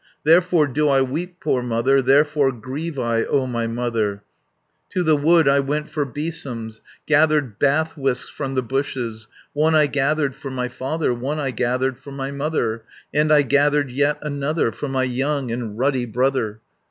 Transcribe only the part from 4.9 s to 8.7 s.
To the wood I went for besoms, Gathered bath whisks from the